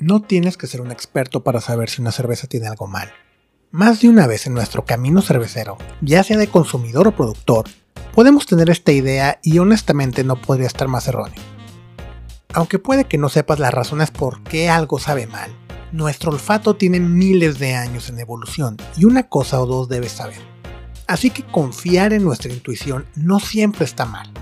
[0.00, 3.12] No tienes que ser un experto para saber si una cerveza tiene algo mal.
[3.70, 7.66] Más de una vez en nuestro camino cervecero, ya sea de consumidor o productor,
[8.14, 11.42] podemos tener esta idea y honestamente no podría estar más erróneo.
[12.54, 15.54] Aunque puede que no sepas las razones por qué algo sabe mal,
[15.92, 20.40] nuestro olfato tiene miles de años en evolución y una cosa o dos debes saber.
[21.08, 24.32] Así que confiar en nuestra intuición no siempre está mal.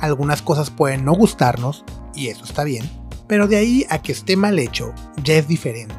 [0.00, 1.82] Algunas cosas pueden no gustarnos,
[2.14, 2.90] y eso está bien,
[3.32, 4.92] pero de ahí a que esté mal hecho,
[5.24, 5.96] ya es diferente.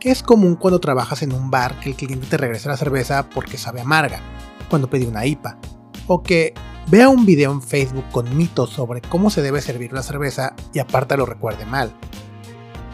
[0.00, 3.28] Que es común cuando trabajas en un bar que el cliente te regrese la cerveza
[3.28, 4.22] porque sabe amarga,
[4.70, 5.58] cuando pedí una IPA.
[6.06, 6.54] O que
[6.86, 10.78] vea un video en Facebook con mitos sobre cómo se debe servir la cerveza y
[10.78, 11.92] aparte lo recuerde mal.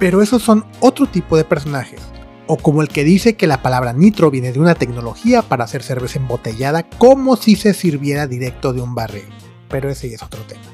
[0.00, 2.00] Pero esos son otro tipo de personajes.
[2.48, 5.84] O como el que dice que la palabra nitro viene de una tecnología para hacer
[5.84, 9.32] cerveza embotellada como si se sirviera directo de un barril.
[9.68, 10.71] Pero ese ya es otro tema.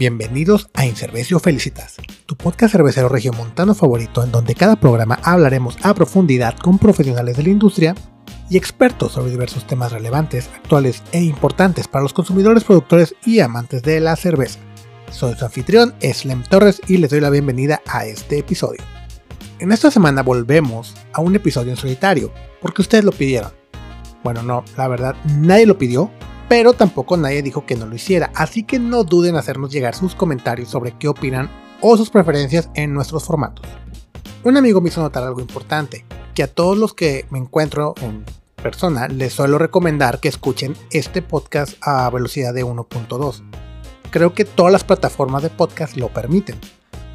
[0.00, 5.92] Bienvenidos a Incervecio Felicitas, tu podcast cervecero regiomontano favorito en donde cada programa hablaremos a
[5.92, 7.94] profundidad con profesionales de la industria
[8.48, 13.82] y expertos sobre diversos temas relevantes, actuales e importantes para los consumidores, productores y amantes
[13.82, 14.58] de la cerveza.
[15.10, 18.82] Soy su anfitrión, Slem Torres, y les doy la bienvenida a este episodio.
[19.58, 22.32] En esta semana volvemos a un episodio en solitario,
[22.62, 23.52] porque ustedes lo pidieron.
[24.24, 26.10] Bueno, no, la verdad, nadie lo pidió,
[26.50, 29.94] pero tampoco nadie dijo que no lo hiciera, así que no duden en hacernos llegar
[29.94, 31.48] sus comentarios sobre qué opinan
[31.80, 33.64] o sus preferencias en nuestros formatos.
[34.42, 38.24] Un amigo me hizo notar algo importante, que a todos los que me encuentro en
[38.60, 43.44] persona les suelo recomendar que escuchen este podcast a velocidad de 1.2.
[44.10, 46.58] Creo que todas las plataformas de podcast lo permiten,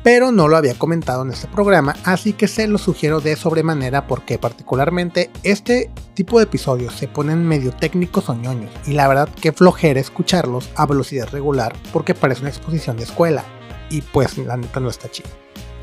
[0.06, 4.06] pero no lo había comentado en este programa, así que se lo sugiero de sobremanera
[4.06, 9.28] porque particularmente este tipo de episodios se ponen medio técnicos o ñoños, y la verdad
[9.30, 13.44] que flojera escucharlos a velocidad regular porque parece una exposición de escuela,
[13.90, 15.30] y pues la neta no está chido.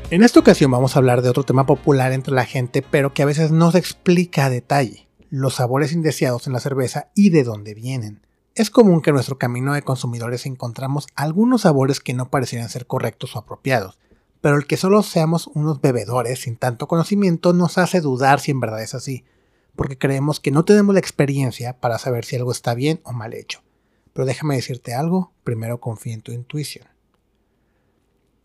[0.09, 3.23] En esta ocasión vamos a hablar de otro tema popular entre la gente, pero que
[3.23, 7.43] a veces no se explica a detalle, los sabores indeseados en la cerveza y de
[7.43, 8.21] dónde vienen.
[8.55, 12.85] Es común que en nuestro camino de consumidores encontramos algunos sabores que no parecieran ser
[12.85, 13.97] correctos o apropiados,
[14.43, 18.59] pero el que solo seamos unos bebedores sin tanto conocimiento nos hace dudar si en
[18.59, 19.23] verdad es así,
[19.73, 23.33] porque creemos que no tenemos la experiencia para saber si algo está bien o mal
[23.33, 23.61] hecho.
[24.11, 26.85] Pero déjame decirte algo, primero confía en tu intuición.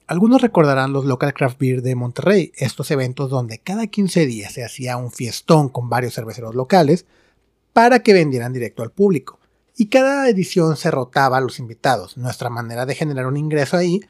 [0.07, 4.65] Algunos recordarán los Local Craft Beer de Monterrey, estos eventos donde cada 15 días se
[4.65, 7.07] hacía un fiestón con varios cerveceros locales
[7.73, 9.41] para que vendieran directo al público.
[9.77, 12.17] Y cada edición se rotaba a los invitados.
[12.17, 14.01] Nuestra manera de generar un ingreso ahí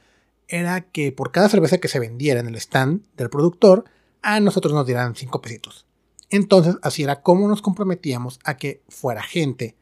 [0.48, 3.84] era que por cada cerveza que se vendiera en el stand del productor,
[4.22, 5.86] a nosotros nos dieran 5 pesitos.
[6.30, 9.76] Entonces, así era como nos comprometíamos a que fuera gente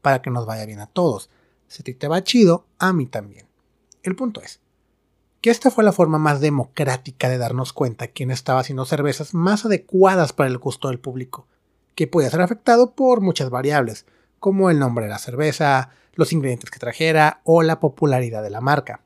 [0.00, 1.30] para que nos vaya bien a todos.
[1.68, 3.46] Si ti te va chido, a mí también.
[4.02, 4.60] El punto es
[5.40, 9.66] que esta fue la forma más democrática de darnos cuenta quién estaba haciendo cervezas más
[9.66, 11.46] adecuadas para el gusto del público,
[11.94, 14.06] que podía ser afectado por muchas variables,
[14.40, 18.62] como el nombre de la cerveza, los ingredientes que trajera o la popularidad de la
[18.62, 19.02] marca.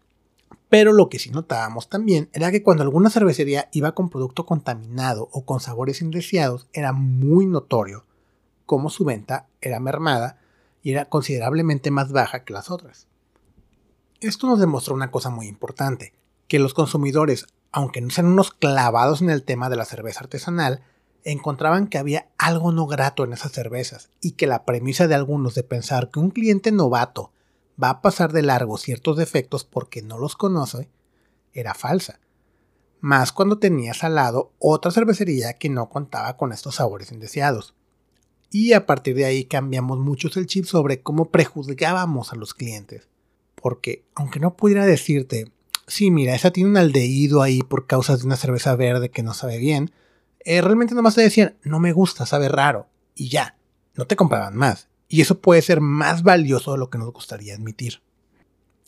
[0.69, 5.29] Pero lo que sí notábamos también era que cuando alguna cervecería iba con producto contaminado
[5.33, 8.05] o con sabores indeseados, era muy notorio
[8.67, 10.39] cómo su venta era mermada
[10.83, 13.07] y era considerablemente más baja que las otras.
[14.21, 16.13] Esto nos demostró una cosa muy importante,
[16.49, 20.83] que los consumidores, aunque no sean unos clavados en el tema de la cerveza artesanal,
[21.25, 25.55] encontraban que había algo no grato en esas cervezas y que la premisa de algunos
[25.55, 27.33] de pensar que un cliente novato
[27.83, 30.89] va a pasar de largo ciertos defectos porque no los conoce,
[31.53, 32.21] era falsa.
[33.01, 37.75] Más cuando tenías al lado otra cervecería que no contaba con estos sabores indeseados.
[38.51, 43.09] Y a partir de ahí cambiamos mucho el chip sobre cómo prejuzgábamos a los clientes.
[43.55, 45.53] Porque, aunque no pudiera decirte,
[45.87, 49.35] sí, mira, esa tiene un aldehído ahí por causa de una cerveza verde que no
[49.35, 49.93] sabe bien,
[50.41, 53.59] eh, realmente nomás te decían, no me gusta, sabe raro, y ya,
[53.95, 57.55] no te compraban más y eso puede ser más valioso de lo que nos gustaría
[57.55, 58.03] admitir.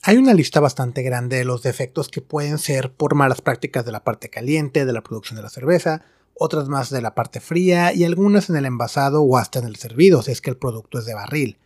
[0.03, 3.92] Hay una lista bastante grande de los defectos que pueden ser por malas prácticas de
[3.92, 6.03] la parte caliente de la producción de la cerveza,
[6.34, 9.77] otras más de la parte fría y algunas en el envasado o hasta en el
[9.77, 11.59] servido si es que el producto es de barril.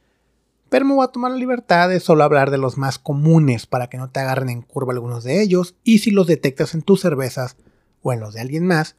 [0.68, 3.88] Pero me voy a tomar la libertad de solo hablar de los más comunes para
[3.88, 7.02] que no te agarren en curva algunos de ellos y si los detectas en tus
[7.02, 7.56] cervezas
[8.02, 8.96] o en los de alguien más,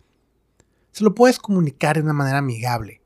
[0.94, 3.02] se lo puedes comunicar de una manera amigable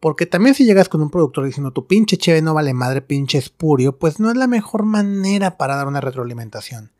[0.00, 3.38] porque también si llegas con un productor diciendo tu pinche cheve no vale madre, pinche
[3.38, 6.92] espurio, pues no es la mejor manera para dar una retroalimentación.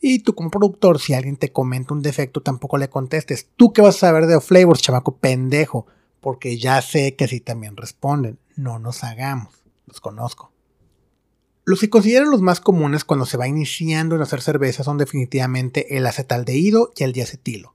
[0.00, 3.48] Y tú como productor, si alguien te comenta un defecto, tampoco le contestes.
[3.56, 5.86] ¿Tú qué vas a saber de flavors, chamaco pendejo?
[6.20, 8.38] Porque ya sé que sí también responden.
[8.54, 9.54] No nos hagamos.
[9.86, 10.52] Los conozco.
[11.64, 15.96] Los que considero los más comunes cuando se va iniciando en hacer cerveza son definitivamente
[15.96, 17.74] el acetaldehído y el diacetilo.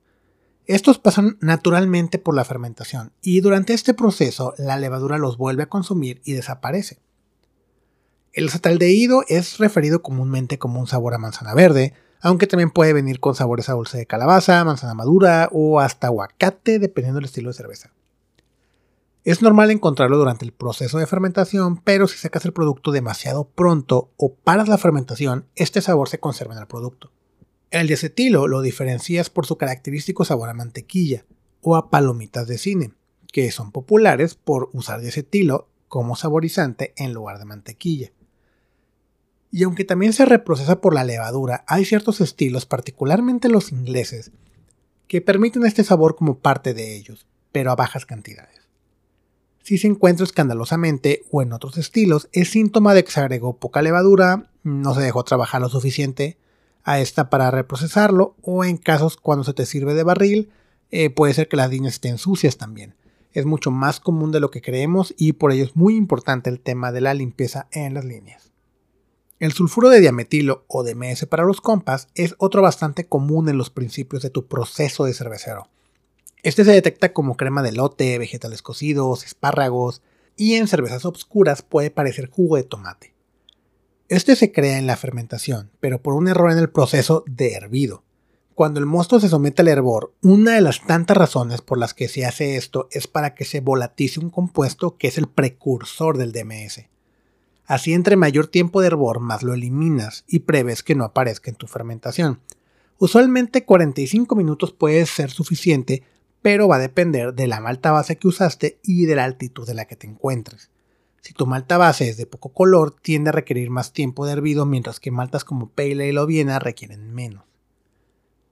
[0.65, 5.69] Estos pasan naturalmente por la fermentación y durante este proceso la levadura los vuelve a
[5.69, 6.99] consumir y desaparece.
[8.31, 13.19] El acetaldehído es referido comúnmente como un sabor a manzana verde, aunque también puede venir
[13.19, 17.55] con sabores a dulce de calabaza, manzana madura o hasta aguacate dependiendo del estilo de
[17.55, 17.91] cerveza.
[19.25, 24.11] Es normal encontrarlo durante el proceso de fermentación, pero si sacas el producto demasiado pronto
[24.17, 27.11] o paras la fermentación, este sabor se conserva en el producto.
[27.73, 31.25] El diacetilo lo diferencias por su característico sabor a mantequilla
[31.59, 32.91] o a palomitas de cine,
[33.31, 38.11] que son populares por usar diacetilo como saborizante en lugar de mantequilla.
[39.49, 44.29] Y aunque también se reprocesa por la levadura, hay ciertos estilos, particularmente los ingleses,
[45.07, 48.69] que permiten este sabor como parte de ellos, pero a bajas cantidades.
[49.63, 53.81] Si se encuentra escandalosamente o en otros estilos, es síntoma de que se agregó poca
[53.81, 56.37] levadura, no se dejó trabajar lo suficiente
[56.83, 60.51] a esta para reprocesarlo o en casos cuando se te sirve de barril
[60.91, 62.95] eh, puede ser que las líneas estén sucias también.
[63.31, 66.59] Es mucho más común de lo que creemos y por ello es muy importante el
[66.59, 68.51] tema de la limpieza en las líneas.
[69.39, 73.69] El sulfuro de diametilo o DMS para los compas es otro bastante común en los
[73.69, 75.67] principios de tu proceso de cervecero.
[76.43, 80.01] Este se detecta como crema de lote, vegetales cocidos, espárragos
[80.37, 83.12] y en cervezas obscuras puede parecer jugo de tomate.
[84.09, 88.03] Este se crea en la fermentación, pero por un error en el proceso de hervido.
[88.53, 92.09] Cuando el mosto se somete al hervor, una de las tantas razones por las que
[92.09, 96.33] se hace esto es para que se volatice un compuesto que es el precursor del
[96.33, 96.85] DMS.
[97.65, 101.55] Así entre mayor tiempo de hervor más lo eliminas y prevés que no aparezca en
[101.55, 102.41] tu fermentación.
[102.97, 106.03] Usualmente 45 minutos puede ser suficiente,
[106.41, 109.73] pero va a depender de la malta base que usaste y de la altitud de
[109.73, 110.72] la que te encuentres.
[111.23, 114.65] Si tu malta base es de poco color, tiende a requerir más tiempo de hervido,
[114.65, 117.45] mientras que maltas como Pale Ale o Viena requieren menos.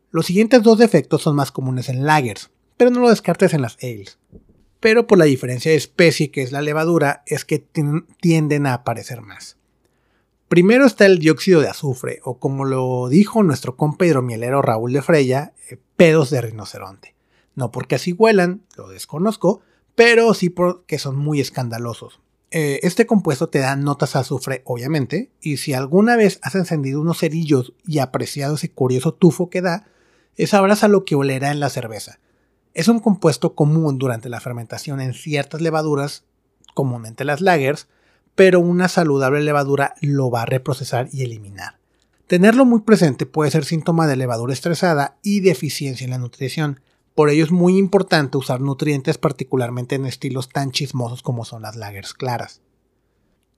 [0.10, 3.78] Los siguientes dos defectos son más comunes en lagers, pero no lo descartes en las
[3.84, 4.20] ales.
[4.80, 7.60] Pero por la diferencia de especie que es la levadura, es que
[8.22, 9.58] tienden a aparecer más.
[10.48, 15.02] Primero está el dióxido de azufre, o como lo dijo nuestro compa hidromielero Raúl de
[15.02, 17.16] Freya, eh, pedos de rinoceronte.
[17.54, 19.60] No porque así huelan, lo desconozco,
[19.94, 22.21] pero sí porque son muy escandalosos.
[22.52, 27.00] Eh, este compuesto te da notas a azufre, obviamente, y si alguna vez has encendido
[27.00, 29.88] unos cerillos y apreciado ese curioso tufo que da,
[30.46, 32.20] sabrás a lo que olerá en la cerveza.
[32.74, 36.26] Es un compuesto común durante la fermentación en ciertas levaduras,
[36.74, 37.88] comúnmente las lagers,
[38.36, 41.80] pero una saludable levadura lo va a reprocesar y eliminar.
[42.28, 46.80] Tenerlo muy presente puede ser síntoma de levadura estresada y deficiencia en la nutrición,
[47.16, 51.76] por ello es muy importante usar nutrientes particularmente en estilos tan chismosos como son las
[51.76, 52.62] lagers claras.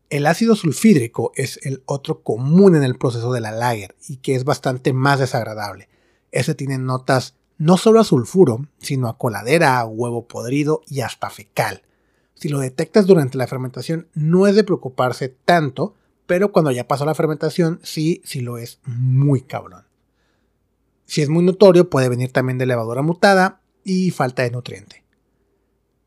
[0.10, 4.36] El ácido sulfídrico es el otro común en el proceso de la lager y que
[4.36, 5.90] es bastante más desagradable.
[6.32, 11.30] Ese tiene notas no solo a sulfuro, sino a coladera, a huevo podrido y hasta
[11.30, 11.84] fecal.
[12.36, 15.96] Si lo detectas durante la fermentación no es de preocuparse tanto,
[16.26, 19.86] pero cuando ya pasó la fermentación sí, sí lo es muy cabrón.
[21.14, 25.04] Si es muy notorio, puede venir también de levadura mutada y falta de nutriente.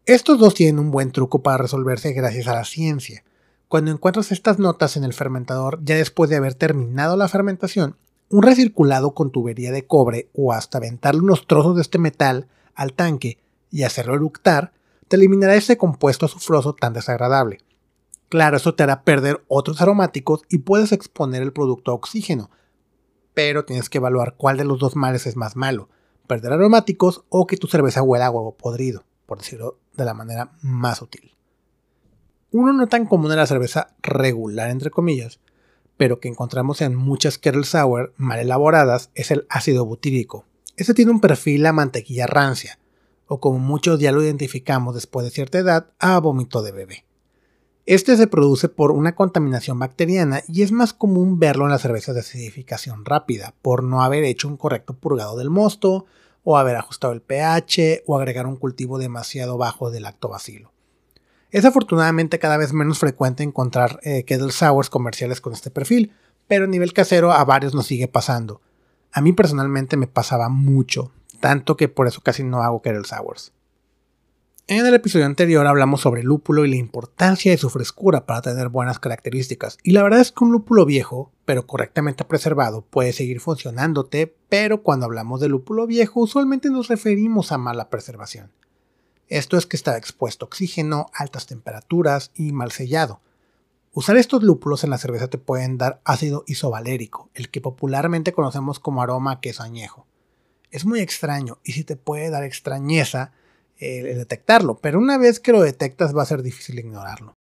[0.05, 3.23] Estos dos tienen un buen truco para resolverse gracias a la ciencia.
[3.69, 7.97] Cuando encuentras estas notas en el fermentador ya después de haber terminado la fermentación,
[8.31, 12.93] un recirculado con tubería de cobre o hasta aventarle unos trozos de este metal al
[12.93, 13.39] tanque
[13.71, 14.73] y hacerlo eructar,
[15.07, 17.59] te eliminará ese compuesto azufroso tan desagradable.
[18.29, 22.51] Claro, eso te hará perder otros aromáticos y puedes exponer el producto a oxígeno,
[23.37, 25.91] pero tienes que evaluar cuál de los dos males es más malo,
[26.27, 30.53] perder aromáticos o que tu cerveza huela a huevo podrido, por decirlo de la manera
[30.63, 31.37] más útil.
[32.51, 35.39] Uno no tan común en la cerveza regular, entre comillas,
[35.99, 40.47] pero que encontramos en muchas kettle sour mal elaboradas es el ácido butírico.
[40.79, 42.79] Este tiene un perfil a mantequilla rancia,
[43.27, 47.05] o como muchos ya lo identificamos después de cierta edad, a vómito de bebé.
[47.87, 52.17] Este se produce por una contaminación bacteriana y es más común verlo en las cervezas
[52.17, 56.05] de acidificación rápida, por no haber hecho un correcto purgado del mosto,
[56.43, 60.73] o haber ajustado el pH, o agregar un cultivo demasiado bajo de lactobacilo.
[61.53, 66.13] Es afortunadamente cada vez menos frecuente encontrar eh, kettle sours comerciales con este perfil,
[66.49, 68.61] pero a nivel casero a varios nos sigue pasando.
[69.13, 73.53] A mí personalmente me pasaba mucho, tanto que por eso casi no hago kettle sours.
[74.69, 78.43] En el episodio anterior hablamos sobre el lúpulo y la importancia de su frescura para
[78.43, 79.79] tener buenas características.
[79.85, 84.83] Y la verdad es que un lúpulo viejo, pero correctamente preservado, puede seguir funcionándote, pero
[84.83, 88.51] cuando hablamos de lúpulo viejo usualmente nos referimos a mala preservación.
[89.29, 93.21] Esto es que está expuesto a oxígeno, altas temperaturas y mal sellado.
[93.93, 98.81] Usar estos lúpulos en la cerveza te pueden dar ácido isovalérico, el que popularmente conocemos
[98.81, 100.09] como aroma queso añejo.
[100.73, 103.31] Es muy extraño y sí te puede dar extrañeza
[103.79, 107.35] eh, detectarlo, pero una vez que lo detectas va a ser difícil ignorarlo.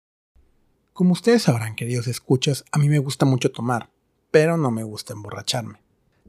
[0.92, 3.90] Como ustedes sabrán, queridos escuchas, a mí me gusta mucho tomar,
[4.30, 5.80] pero no me gusta emborracharme.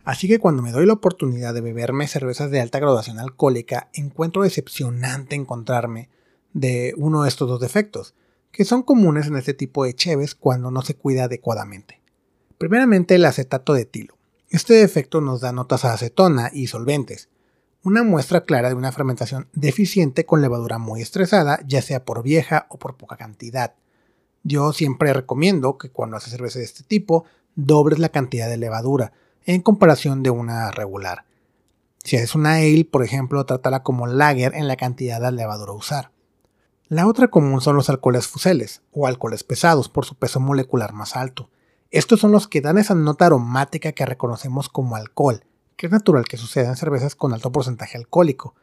[0.04, 4.44] Así que cuando me doy la oportunidad de beberme cervezas de alta graduación alcohólica, encuentro
[4.44, 6.10] decepcionante encontrarme
[6.52, 8.14] de uno de estos dos defectos,
[8.52, 12.02] que son comunes en este tipo de cheves cuando no se cuida adecuadamente.
[12.58, 14.18] Primeramente el acetato de etilo.
[14.50, 17.30] Este defecto nos da notas a acetona y solventes,
[17.84, 22.66] una muestra clara de una fermentación deficiente con levadura muy estresada, ya sea por vieja
[22.70, 23.74] o por poca cantidad.
[24.44, 27.26] Yo siempre recomiendo que cuando haces cerveza de este tipo,
[27.56, 29.12] dobles la cantidad de levadura
[29.46, 31.26] en comparación de una regular.
[32.04, 35.76] Si es una ale, por ejemplo, trátala como lager en la cantidad de levadura a
[35.76, 36.12] usar.
[36.88, 41.16] La otra común son los alcoholes fuseles, o alcoholes pesados por su peso molecular más
[41.16, 41.50] alto.
[41.92, 45.44] Estos son los que dan esa nota aromática que reconocemos como alcohol,
[45.76, 48.56] que es natural que suceda en cervezas con alto porcentaje alcohólico.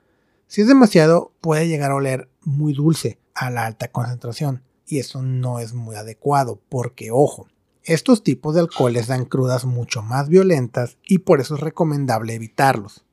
[0.46, 5.22] Si es demasiado, puede llegar a oler muy dulce a la alta concentración, y eso
[5.22, 7.46] no es muy adecuado, porque ojo,
[7.82, 13.04] estos tipos de alcoholes dan crudas mucho más violentas y por eso es recomendable evitarlos.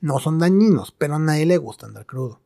[0.00, 2.40] No son dañinos, pero a nadie le gusta andar crudo.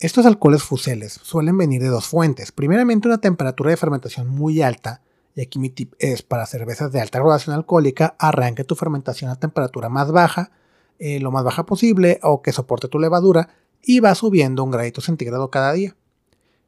[0.00, 2.52] Estos alcoholes fuseles suelen venir de dos fuentes.
[2.52, 5.02] Primeramente una temperatura de fermentación muy alta,
[5.38, 9.38] y aquí mi tip es para cervezas de alta graduación alcohólica, arranque tu fermentación a
[9.38, 10.50] temperatura más baja,
[10.98, 13.48] eh, lo más baja posible, o que soporte tu levadura,
[13.80, 15.94] y va subiendo un gradito centígrado cada día.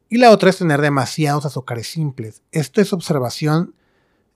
[0.08, 2.42] Y la otra es tener demasiados azúcares simples.
[2.52, 3.74] Esto es observación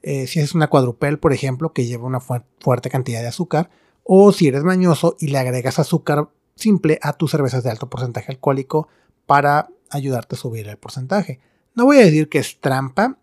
[0.03, 3.71] eh, si es una cuadrupel, por ejemplo, que lleva una fuerte cantidad de azúcar,
[4.03, 8.33] o si eres mañoso y le agregas azúcar simple a tus cervezas de alto porcentaje
[8.33, 8.89] alcohólico
[9.27, 11.39] para ayudarte a subir el porcentaje.
[11.77, 13.19] No voy a decir que es trampa,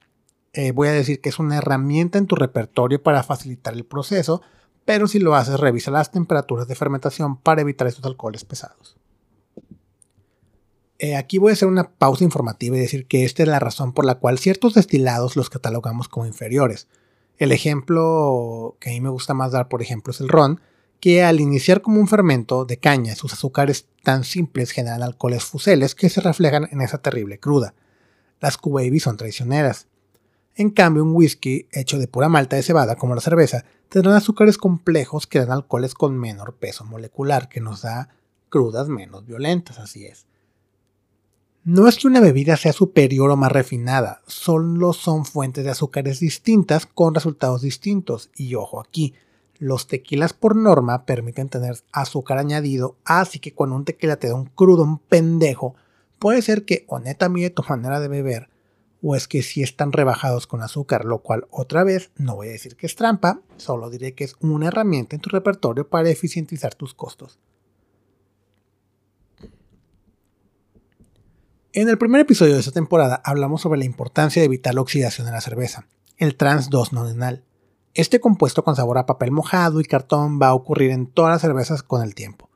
[0.53, 4.41] eh, voy a decir que es una herramienta en tu repertorio para facilitar el proceso,
[4.85, 8.97] pero si lo haces, revisa las temperaturas de fermentación para evitar estos alcoholes pesados.
[10.99, 13.93] Eh, aquí voy a hacer una pausa informativa y decir que esta es la razón
[13.93, 16.87] por la cual ciertos destilados los catalogamos como inferiores.
[17.37, 20.61] El ejemplo que a mí me gusta más dar, por ejemplo, es el ron,
[20.99, 25.95] que al iniciar como un fermento de caña, sus azúcares tan simples generan alcoholes fuseles
[25.95, 27.73] que se reflejan en esa terrible cruda.
[28.39, 29.87] Las q son traicioneras.
[30.55, 34.57] En cambio, un whisky hecho de pura malta de cebada, como la cerveza, tendrán azúcares
[34.57, 38.09] complejos que dan alcoholes con menor peso molecular, que nos da
[38.49, 40.25] crudas menos violentas, así es.
[41.63, 46.19] No es que una bebida sea superior o más refinada, solo son fuentes de azúcares
[46.19, 48.31] distintas con resultados distintos.
[48.35, 49.13] Y ojo aquí,
[49.59, 54.33] los tequilas por norma permiten tener azúcar añadido, así que cuando un tequila te da
[54.33, 55.75] un crudo, un pendejo,
[56.17, 58.49] puede ser que o neta mide tu manera de beber,
[59.01, 62.51] o es que sí están rebajados con azúcar, lo cual otra vez no voy a
[62.51, 66.75] decir que es trampa, solo diré que es una herramienta en tu repertorio para eficientizar
[66.75, 67.39] tus costos.
[71.73, 75.27] En el primer episodio de esta temporada hablamos sobre la importancia de evitar la oxidación
[75.27, 77.45] en la cerveza, el trans 2 nonenal.
[77.93, 81.41] Este compuesto con sabor a papel mojado y cartón va a ocurrir en todas las
[81.41, 82.49] cervezas con el tiempo.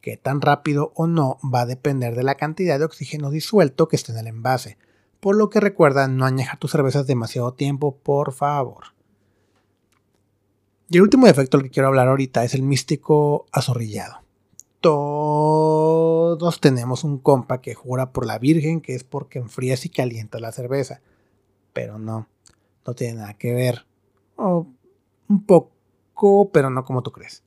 [0.00, 3.96] Qué tan rápido o no va a depender de la cantidad de oxígeno disuelto que
[3.96, 4.78] esté en el envase,
[5.20, 8.94] por lo que recuerda no añejar tus cervezas demasiado tiempo, por favor.
[10.88, 14.22] Y el último defecto del que quiero hablar ahorita es el místico azorrillado.
[14.80, 20.40] Todos tenemos un compa que jura por la Virgen que es porque enfrías y calientas
[20.40, 21.00] la cerveza.
[21.72, 22.26] Pero no,
[22.86, 23.86] no tiene nada que ver.
[24.36, 24.66] O
[25.28, 27.44] un poco, pero no como tú crees.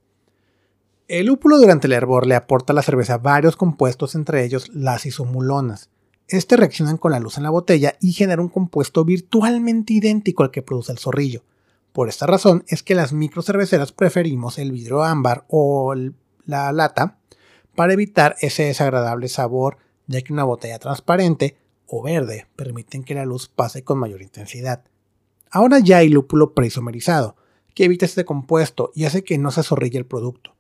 [1.10, 5.06] El lúpulo durante el hervor le aporta a la cerveza varios compuestos, entre ellos las
[5.06, 5.90] isomulonas.
[6.28, 10.52] Este reaccionan con la luz en la botella y genera un compuesto virtualmente idéntico al
[10.52, 11.44] que produce el zorrillo.
[11.92, 15.94] Por esta razón es que las microcerveceras preferimos el vidrio ámbar o
[16.46, 17.20] la lata
[17.76, 19.78] para evitar ese desagradable sabor,
[20.08, 24.84] ya que una botella transparente o verde permiten que la luz pase con mayor intensidad.
[25.52, 27.36] Ahora ya hay lúpulo preisomerizado,
[27.76, 30.56] que evita este compuesto y hace que no se zorrille el producto.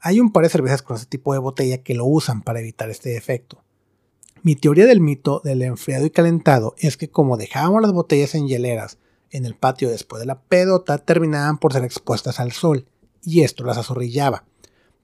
[0.00, 2.90] Hay un par de cervezas con este tipo de botella que lo usan para evitar
[2.90, 3.64] este efecto.
[4.42, 8.48] Mi teoría del mito del enfriado y calentado es que como dejábamos las botellas en
[8.48, 8.96] hieleras
[9.30, 12.86] en el patio después de la pedota, terminaban por ser expuestas al sol,
[13.22, 14.44] y esto las azorrillaba.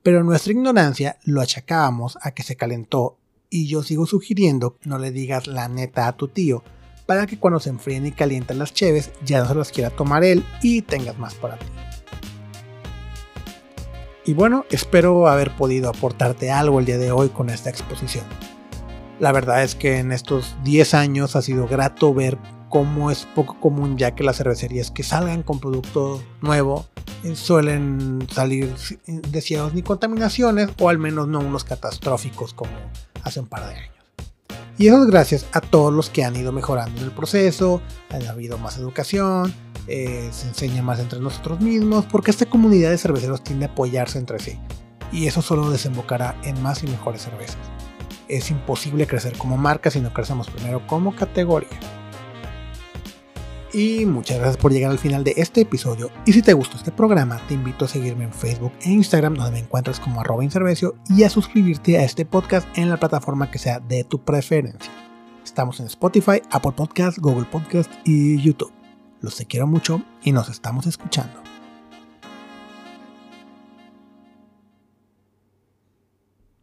[0.02, 3.18] Pero nuestra ignorancia lo achacábamos a que se calentó,
[3.50, 6.64] y yo sigo sugiriendo no le digas la neta a tu tío,
[7.04, 10.24] para que cuando se enfríen y calientan las cheves ya no se las quiera tomar
[10.24, 11.66] él y tengas más para ti.
[14.24, 18.24] Y bueno, espero haber podido aportarte algo el día de hoy con esta exposición.
[19.18, 23.58] La verdad es que en estos 10 años ha sido grato ver como es poco
[23.60, 26.86] común ya que las cervecerías que salgan con producto nuevo
[27.24, 28.74] eh, suelen salir
[29.06, 32.72] deseados ni contaminaciones o al menos no unos catastróficos como
[33.22, 33.94] hace un par de años.
[34.78, 37.80] Y eso es gracias a todos los que han ido mejorando en el proceso,
[38.10, 39.54] ha habido más educación,
[39.86, 44.18] eh, se enseña más entre nosotros mismos, porque esta comunidad de cerveceros tiende a apoyarse
[44.18, 44.58] entre sí.
[45.12, 47.75] Y eso solo desembocará en más y mejores cervezas.
[48.28, 51.68] Es imposible crecer como marca si no crecemos primero como categoría.
[53.72, 56.10] Y muchas gracias por llegar al final de este episodio.
[56.24, 59.52] Y si te gustó este programa, te invito a seguirme en Facebook e Instagram, donde
[59.52, 63.58] me encuentras como arroba inservecio, y a suscribirte a este podcast en la plataforma que
[63.58, 64.90] sea de tu preferencia.
[65.44, 68.72] Estamos en Spotify, Apple Podcast, Google Podcast y YouTube.
[69.20, 71.45] Los te quiero mucho y nos estamos escuchando.